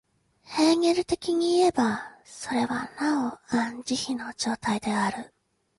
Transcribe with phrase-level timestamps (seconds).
[0.41, 5.31] ヘーゲル的にいえば、それはなおアン・ジヒの状態である。